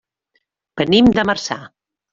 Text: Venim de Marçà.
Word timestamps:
Venim 0.83 1.13
de 1.19 1.29
Marçà. 1.33 1.63